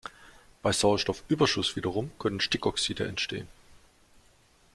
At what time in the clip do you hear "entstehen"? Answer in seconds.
3.07-3.47